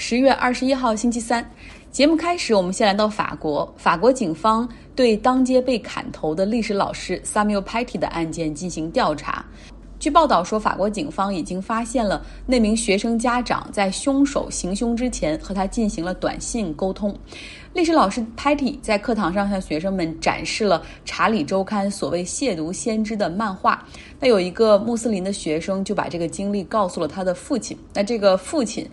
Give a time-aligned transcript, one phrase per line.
[0.00, 1.44] 十月二十一号星期三，
[1.90, 3.68] 节目开始，我们先来到法国。
[3.76, 9.44] 法国警方对当街被砍头的历史老师 Samuel Patty 的案件进行调查。
[9.98, 17.12] 据报道说，法国警方已经发现了那名学生家长在凶手行凶之前和他进行了短信沟通。
[17.74, 23.84] 历史老师 Patty 在课堂上向学生们展示了《查理周刊》所谓亵渎先知的漫画。
[24.20, 27.76] 那有一个穆斯林的学生就把这个经历告诉了他的父亲。
[27.92, 28.88] 那这个父亲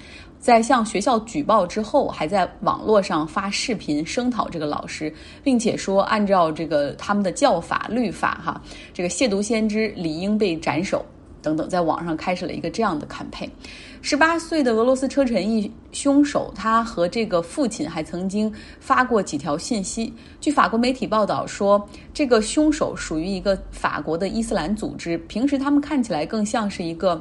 [0.46, 5.12] 在向学校举报之后，还在网络上发视频声讨这个老师，
[5.44, 8.62] 并且说按照这个他们的教法律法，哈，
[8.94, 11.04] 这个亵渎先知理应被斩首。
[11.42, 13.50] 等等，在网上开始了一个这样的 campaign。
[14.02, 20.14] 十八岁的俄罗斯车臣一凶手，他和这个父亲还曾经发过几条信息。
[20.40, 27.20] 据法国媒体报道说，这个凶手属于一个法国的伊斯兰组织，平时他们看起来更像是一个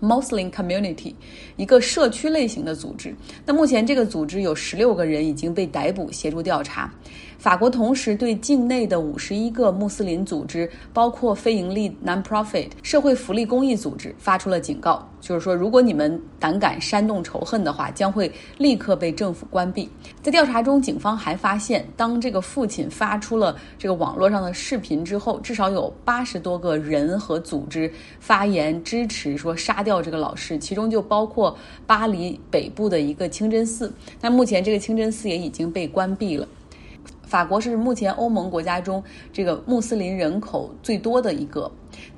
[0.00, 1.14] Muslim community，
[1.56, 3.14] 一个社区类型的组织。
[3.44, 6.92] 那目前这个组织有十六个人已经被逮捕，协助调查。
[7.38, 19.88] 法国同时对境内的五十一个穆斯林组织，包括非盈利 （non-profit） 社会福利公益组织，发出了警告，就是说，如果你们胆敢煽动仇恨的话，将会立刻被政府关闭。
[20.20, 33.92] 在调查中，警方还发现，当这个父亲发出了这个网络上的视频之后，至少有八十多个人和组织发言支持说杀掉这个老师，其中就包括巴黎北部的一个清真寺。
[34.20, 36.44] 那目前这个清真寺也已经被关闭了。
[37.28, 41.70] 法国是目前欧盟国家中这个穆斯林人口最多的一个，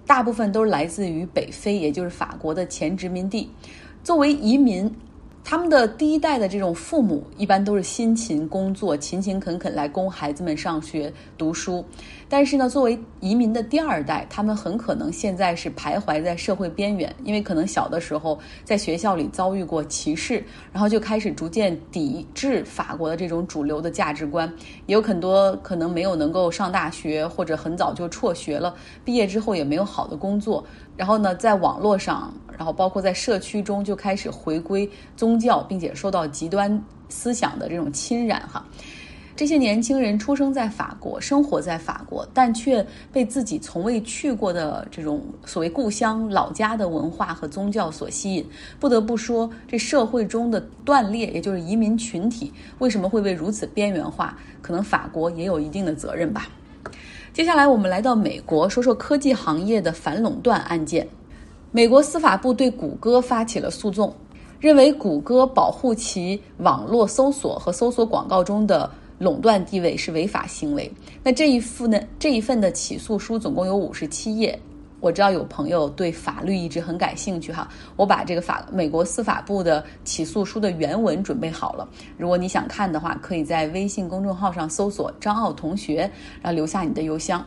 [0.06, 3.50] 大部分都是来自于北非，也就是法国的前殖民地。
[4.04, 4.94] 作为移民。
[5.50, 11.84] 他们的第一代的这种父母一般都是辛勤工作、勤勤恳恳来供孩子们上学读书，
[12.28, 20.40] 但是呢，作为移民的第二代，他们很可能现在是徘徊在社会边缘，因为可能小的时候在学校里遭遇过歧视，
[20.72, 24.48] 然后就开始逐渐抵制法国的这种主流的价值观，
[24.86, 28.72] 也有很多可能没有能够上大学，或者很早就辍学了，
[29.04, 30.64] 毕业之后也没有好的工作。
[31.00, 36.78] 然后呢，在网络上，然后包括在社区中，就开始回归宗教，并且受到极端
[37.08, 38.46] 思想的这种侵染。
[38.46, 38.62] 哈，
[39.34, 48.46] 这些年轻人出生在法国，生活在法国，但却被自己从未去过的这种所谓故乡、老家的文化和宗教所吸引。
[48.78, 56.46] 不得不说，这社会中的断裂，也就是移民群体为什么会被如此边缘化，可能法国也有一定的责任吧。
[57.32, 61.06] 接下来，我们来到美国，说说科技行业的反垄断案件。
[61.70, 64.12] 美国司法部对谷歌发起了诉讼，
[64.58, 70.90] 认为谷歌保护其网络搜索和搜索广告中的垄断地位是违法行为。
[71.22, 72.00] 那这一份呢？
[72.18, 74.58] 这一份的起诉书总共有五十七页。
[75.00, 81.88] 我知道有朋友对法律一直很感兴趣哈，我把这个法美国司法部的起诉书的原文准备好了。
[82.18, 86.10] 如果你想看的话，可以在微信公众号上搜索张奥同学，
[86.42, 87.44] 然后留下你的邮箱。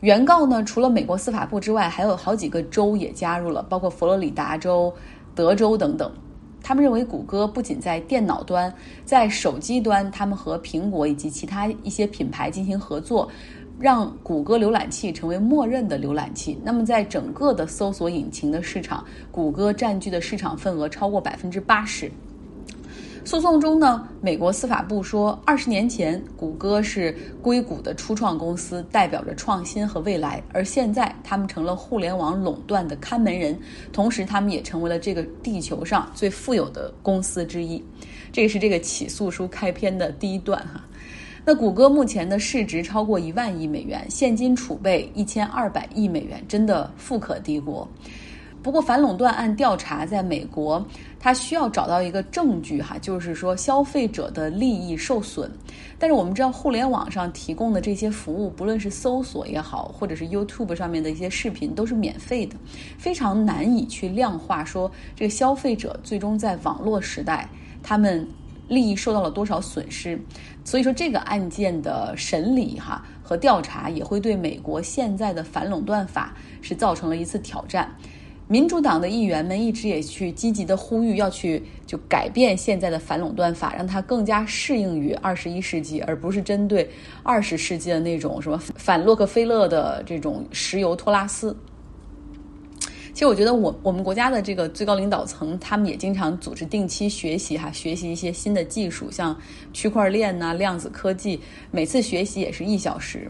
[0.00, 4.94] 原告呢，除了美国司法部之外，还有好几个州也加入了，包括佛罗里达州、
[5.34, 6.08] 德州等等。
[6.62, 8.72] 他们认为谷歌不仅在电脑端，
[9.04, 13.28] 在手机端，他们和苹果以及其他一些品牌进行合作。
[13.80, 16.58] 让谷歌浏览器成为默认的浏览器。
[16.64, 22.10] 那么，在整个的搜索引擎的市场，谷歌占据的市场份额超过百分之八十。
[23.24, 33.58] 诉讼中呢，美国司法部说，二十年前谷歌是硅谷的初创公司，代表着创新和未来，而现在他们成了互联网垄断的看门人，
[33.92, 37.84] 同时他们也成为了这个地球上最富有的公司之一。
[38.32, 40.82] 这个是这个起诉书开篇的第一段哈。
[41.48, 47.88] 那谷歌目前的市值超过一万亿美元，现金储备一千二百亿美元，真的富可敌国。
[48.62, 50.86] 不过反垄断案调查在美国，
[51.18, 55.50] 它需要找到一个证据哈，就是说消费者的利益受损。
[55.98, 62.56] 但是我们知道，互联网上提供的这些服务，不论是搜索也好，或者是 YouTube 上面的一些视频，都是免费的，
[62.98, 67.48] 非常难以去量化说这个消费者最终在网络时代
[67.82, 68.28] 他们。
[68.68, 70.20] 利益受到了多少损失？
[70.64, 77.90] 所以说这个案件的审理哈和调查也会对美国现在的反垄断法是造成了一次挑战。
[78.50, 86.88] 民主党的议员们一直也去积极的呼吁要去就改变现在的反垄断法，让它更加适应于二十一世纪，而不是针对
[87.22, 91.54] 二十世纪的那种什么反洛克菲勒的这种石油托拉斯。
[93.18, 99.36] 其实我觉得，我我们国家的这个最高领导层，他们也经常组织定期学习哈，学习一些新的技术，像
[99.72, 101.40] 区块链呐、量子科技，
[101.72, 103.28] 每次学习也是一小时。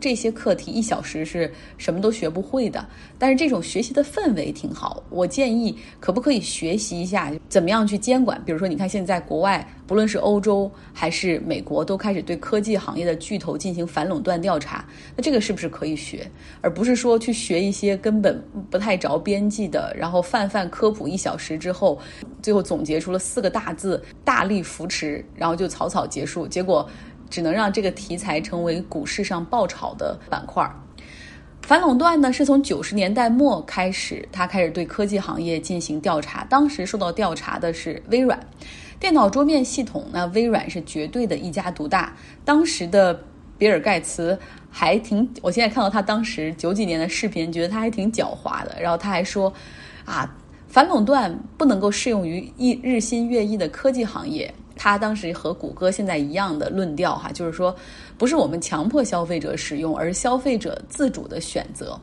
[0.00, 2.86] 这些课题一小时是什么都学不会的。
[3.18, 8.40] 但是这种学习的氛围挺好，我建议可不可以学习一下怎么样去监管？
[8.44, 14.84] 比如说，你看现在国外，不论是欧洲还是美国，都开始对科技行业的巨头进行反垄断调查。
[15.16, 16.30] 那这个是不是可以学，
[16.60, 21.98] 而不是说去学一些根本不太着边际的，然后泛泛科普一小时之后，
[22.42, 26.86] 最后总结出了四个大字“大力扶持”，然后就草草结束，结果
[27.28, 30.68] 只能让这个题材成为股市上爆炒的板块。
[31.62, 36.44] 反垄断呢，是从九十年代末开始，他开始对科技行业进行调查。
[36.44, 38.38] 当时受到调查的是微软，
[39.00, 42.14] 电脑桌面系统那，微软是绝对的一家独大。
[42.44, 43.20] 当时的
[43.58, 44.38] 比尔盖茨
[44.70, 48.76] 还挺，我现在看到他当时九几年的视频，觉得他还挺狡猾的。
[48.80, 49.52] 然后他还说，
[50.04, 50.32] 啊，
[50.68, 54.54] 反垄断不能够适用于日日新月异的科技行业。
[54.76, 57.74] 他当时和谷歌现在一样的论调哈，就是说，
[58.18, 61.98] 不是我们强迫消费者使用，而消费者自主的选择。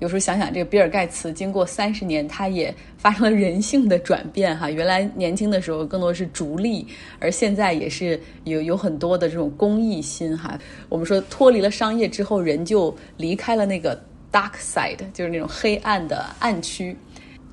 [0.00, 4.68] 有时候想想，这个比尔盖茨经过三十年，他也发生了人性的转变哈。
[4.68, 6.84] 原来年轻的时候更多是逐利，
[7.20, 10.58] 而现在也是有有很多的这种公益心哈。
[10.88, 13.96] 我们说脱离了商业之后，人就离开了那个
[14.32, 16.94] dark side，就是那种黑暗的暗区。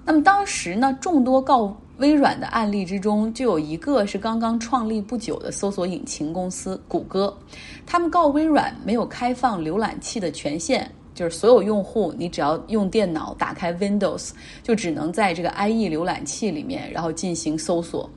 [0.04, 1.78] 那么当时呢，众多告。
[2.02, 7.32] 微软的案例之中，就有一个是刚刚创立不久的搜索引擎公司谷歌，
[7.86, 14.32] 他们告微软没有开放浏览器的权限，就是所有用户你只要用电脑打开 Windows，
[14.64, 18.10] 就只能在这个 IE 浏览器里面然后进行搜索。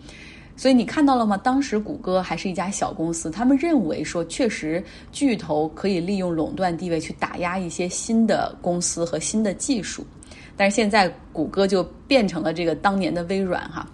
[0.56, 1.36] 所以你看到了吗？
[1.36, 4.82] 当时谷歌还是一家小公司，他们认为说确实
[5.12, 10.06] 巨头可以利用垄断地位去打压一些新的公司和新的技术。
[10.56, 13.86] 但是现在谷歌就变成了这个当年的微软哈，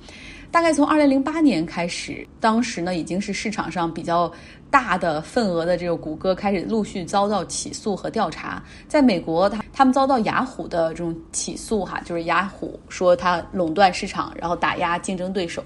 [0.51, 4.31] 大概从二零零八年开始，当时呢已经是市场上比较
[4.71, 8.63] 大的份额的这个谷歌开始陆续遭到起诉和调查。
[8.89, 15.65] 在美国，他他们遭到雅虎的这种起诉哈，就是雅虎说它垄断市场，然后打压竞争对手。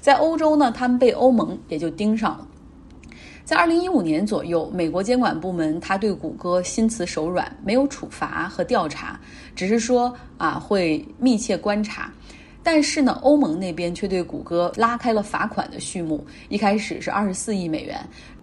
[0.00, 2.46] 在欧洲呢，他们被欧盟也就盯上了。
[3.44, 9.20] 在二零一五年左右，美国监管部门他对谷歌心慈手软，没有处罚和调查，
[9.54, 12.10] 只是说啊会密切观察。
[12.62, 18.00] 但是呢，欧盟那边却对谷歌拉开了罚款的序幕，一开始是二十四亿美元，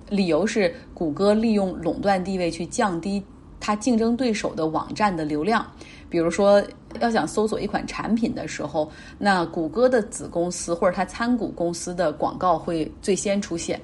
[0.07, 3.24] 理由是谷歌利用垄断地位去降低
[3.59, 5.65] 它竞争对手的网站的流量。
[6.12, 6.63] 比如说，
[7.00, 13.81] 要想搜索一款产品的时候，那谷歌的子公司或者它参股公司的广告会最先出现。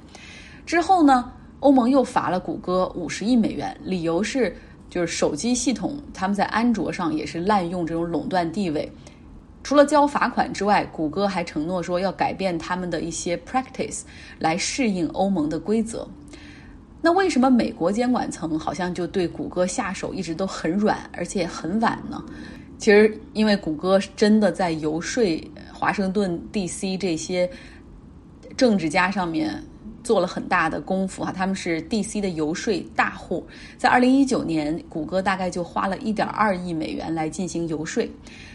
[0.68, 1.32] 之后呢，
[1.62, 4.54] 欧盟又罚了谷歌五十亿美元，理由是
[4.90, 8.92] 就是手机系统他们在安卓上也是滥用这种垄断地位。
[9.64, 14.02] 除了交罚款之外，谷歌还承诺说要改变他们的一些 practice
[14.40, 16.06] 来适应欧盟的规则。
[17.02, 22.22] 那为什么美国监管层好像就对谷歌下手一直都很软，而且很晚呢？
[22.78, 25.24] 其实因为谷歌真的在游说
[25.74, 27.50] 华盛顿 DC 这些
[28.58, 29.64] 政治家上面。
[30.08, 33.46] 做了很大的功夫哈，他们是 DC 的游说大户，
[33.78, 38.02] 在二零一九年，谷歌大概就花了一点二亿美元来进行游说。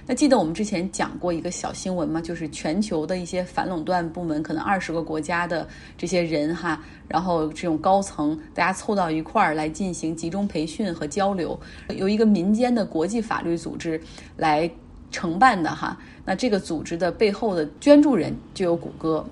[0.07, 2.23] 那记得我们之前讲过一个小新闻吗？
[2.23, 5.69] 就是全球的一些反垄断部门，可能二十个国家的
[5.99, 11.61] 这些人哈，然后这种高层大家凑到一块儿来进行集中培训和交流，
[11.91, 14.01] 由一个民间的国际法律组织
[14.39, 14.71] 来
[15.11, 15.99] 承办的哈。
[16.25, 19.23] 那这个组织的背后的捐助人就有谷歌。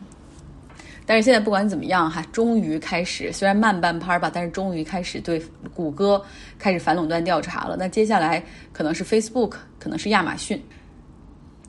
[1.11, 5.43] 但是现在不管怎么样哈，终于开始，虽然慢半拍吧，但是终于开始对
[5.75, 6.25] 谷歌
[6.57, 7.77] 开始反垄断调查了。
[7.77, 8.41] 那接下来
[8.73, 10.63] 可能是 Facebook，可能是亚马逊。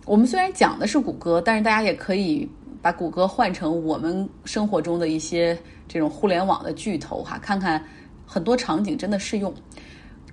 [0.06, 2.48] 我们虽然讲的是谷歌，但是大家也可以
[2.84, 5.58] 把谷歌换成我们生活中的一些
[5.88, 7.84] 这种互联网的巨头哈，看看
[8.28, 9.52] 很多场景真的适用。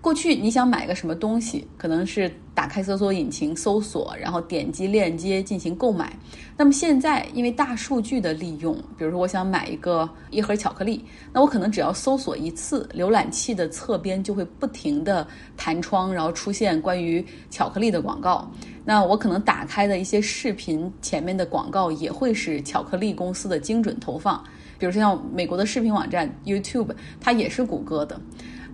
[0.00, 6.16] 过去你想买个什么东西，可能是打开搜索引擎搜索，然后点击链接进行购买。
[6.56, 15.26] 那么现在因为大数据的利用，比如说我想买一个一盒巧克力，那我可能只要搜索一次，浏览器的侧边就会不停的
[15.56, 18.48] 弹窗，然后出现关于巧克力的广告。
[18.84, 24.42] 那我可能打开的一些视频前面的广告也会是巧克力公司的精准投放，
[24.78, 28.18] 比如说像美国的视频网站 YouTube，它也是谷歌的。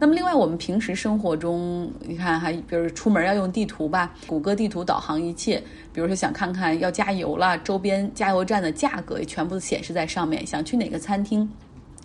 [0.05, 5.57] 那么，另外，我们平时生活中，你看，还比如出门要用地图吧，谷歌地图导航一切。
[5.95, 10.47] 比如说，想看看要加油了，周边加油站的价格也全部显示在上面。
[10.47, 11.51] 想去哪个餐厅、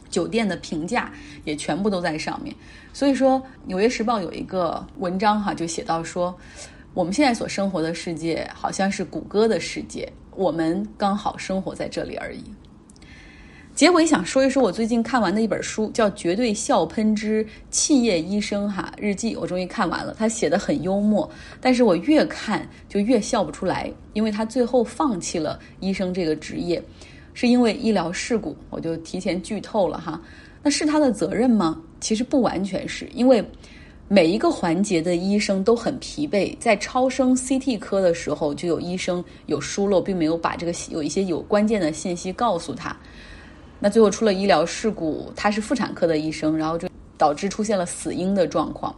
[0.10, 1.12] 酒店的评价
[1.44, 2.56] 也全部都在上面。
[2.94, 6.34] 所以说，《纽约时报》有一个文章哈，就写到说，
[6.94, 12.46] 我们现在所生活的世界好像是谷歌的世界，我们刚好生活在这里而已。
[13.80, 20.14] 结尾想说一说我最近看完的一本书，叫《绝对笑喷之企业医生哈日记》，我终于看完了。
[20.20, 21.32] 他写的很幽默，
[21.62, 26.84] 但是我越看就越笑不出来，因为他最后放弃了医生这个职业，
[27.34, 28.54] 是因为医疗事故。
[28.70, 30.22] 我就提前剧透了哈，
[30.62, 31.82] 那是他的责任吗？
[32.02, 33.42] 其实不完全是，因为
[34.10, 36.54] 每一个环节的医生都很疲惫。
[36.60, 42.94] 在超声 CT 科的时候，就有医生有疏漏，并没有把这个有一些有关键的信息告诉他。
[43.80, 48.94] 那最后出了医疗事故，他是妇产科的医生，然后就导致出现了死婴的状况。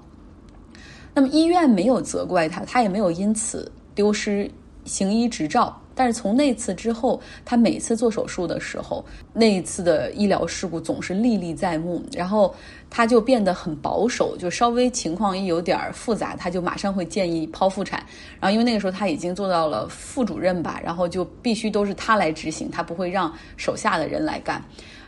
[1.13, 4.49] 那么医院没有责怪他，他也没有因此丢失
[4.85, 5.79] 行医执照。
[6.01, 12.01] 但是从那次之后，他每次做手术的时候，那一次的医疗事故总是历历在目。
[12.11, 12.55] 然后
[12.89, 18.03] 他就变得很保守，就稍微情况一有点复杂，他就马上会建议剖腹产。
[18.39, 24.59] 然后因为那个时候他已经做到了副主任吧，然后就必须都是他来执行，他不会让手下的人来干。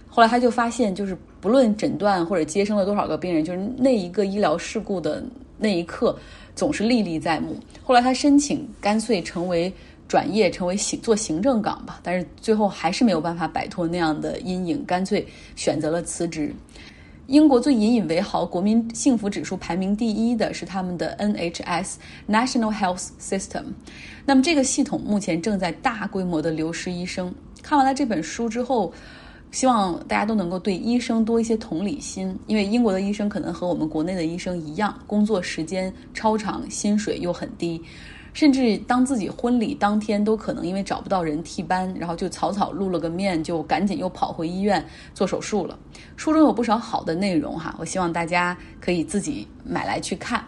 [0.07, 5.23] 后来他就发现，就是不论诊断或者接生了多少个病人，就是那一个医疗事故的
[5.57, 6.15] 那一刻
[6.55, 7.55] 总是历历在目。
[7.83, 9.73] 后来他申请干脆成为。
[10.07, 16.53] 转业成为行做行政岗吧，但是最后还是没有办法摆脱那样的阴影，干脆选择了辞职。
[17.27, 21.93] 英国最引以为豪、国民幸福指数排名第一的是他们的 NHS
[22.27, 23.63] National Health System。
[24.25, 27.33] 那么这个系统目前正在大规模的流失医生。
[27.61, 28.93] 看完了这本书之后，
[29.51, 37.81] 希望大家都能够对医生多一些同理心，因为英国的医生可能和我们国内的医生一样，工作时间超长，薪水又很低。
[38.33, 45.77] 甚至当自己婚礼当天都可能因为找不到人替班，然后就草草露了个面，就赶紧又跑回医院做手术了。
[46.17, 50.43] 书中有不少好的内容哈，我希望大家可以自己买来去看。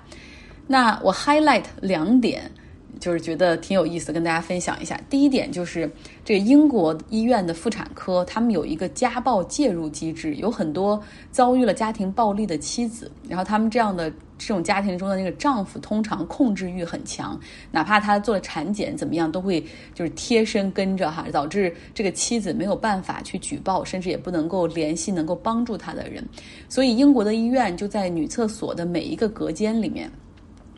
[0.67, 2.51] 那我 highlight 两点。
[2.97, 4.97] 就是觉得挺有意思，跟大家分享一下。
[5.09, 5.91] 第一点就是
[6.23, 10.99] 这个英国医院的妇产科，他们有一个家暴介入机制，有很多
[11.29, 17.39] 遭遇了家庭暴力的妻子，然后他们这样的这种家庭中的那个丈夫，通常控制欲很强，
[17.71, 19.63] 哪怕他做了产检怎么样，都会
[19.93, 26.23] 就是贴身跟着哈，导致这个妻子没有办法去举报，甚至也不能够联系能够帮助他的人。
[26.67, 30.11] 所以英国的医院就在女厕所的每一个隔间里面。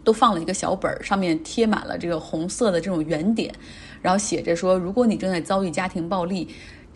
[0.03, 3.53] 都放了一个小本儿，上面贴满了这个红色的这种圆点，
[4.01, 6.47] 然后写着说：如果你正在遭遇家庭暴力。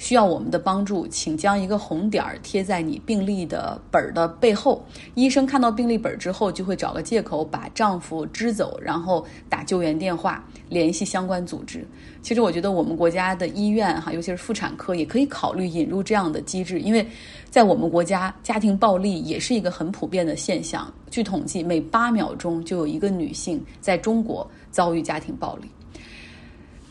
[0.02, 4.84] 需要我们的帮助，请将一个红点儿贴在你病历的本儿的背后。
[5.14, 11.88] 医生看到病历本之后，就会找个借口把丈夫支走，然后打救援电话，联系相关组织。
[12.24, 17.06] 其实我觉得我们国家的医院哈，尤其是妇产科，也可以考虑引入这样的机制，因为
[17.52, 20.92] 在我们国家，家庭暴力也是一个很普遍的现象。
[21.12, 25.70] 据统计，每八秒钟就有一个女性在中国遭遇家庭暴力。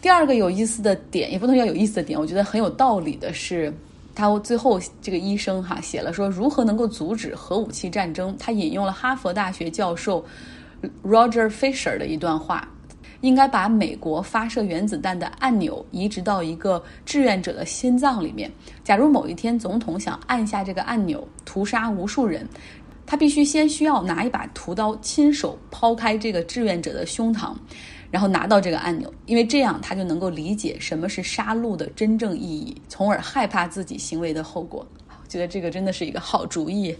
[0.00, 3.72] 第二个有意思的点，也不能叫有意思的点，我觉得很有道理的是，
[4.14, 8.34] 他最后这个医生哈写了说如何能够阻止核武器战争。
[8.38, 10.24] 他引用了哈佛大学教授
[11.04, 12.66] Roger Fisher 的一段话：
[13.20, 18.50] 应该把美国发射原子弹的按钮移植到一个志愿者的心脏里面。
[18.82, 22.48] 假如某一天总统想按下这个按钮，屠杀无数人，
[23.04, 27.52] 他必须先需要拿一把屠刀，亲手剖开这个志愿者的胸膛。
[28.10, 34.86] 然后拿到这个按钮，因为这样他就能够理解什么是杀戮的真正意义，从而害怕自己行为的后果。
[35.08, 36.96] 我觉得这个真的是一个好主意。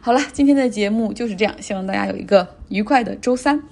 [0.00, 3.62] 好了，今天的节目就是这样，希望大家有一个愉快的周三。